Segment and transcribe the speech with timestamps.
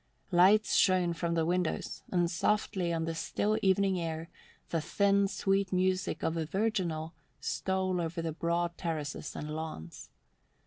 [0.31, 4.31] Lights shone from the windows and softly on the still evening air
[4.71, 10.09] the thin, sweet music of a virginal stole over the broad terraces and lawns.